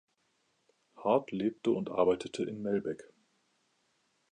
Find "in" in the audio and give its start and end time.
2.43-2.63